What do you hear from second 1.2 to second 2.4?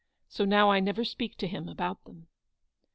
to him about them."